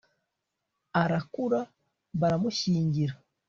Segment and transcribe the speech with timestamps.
[1.01, 1.59] arakura
[2.19, 3.13] baramushyingira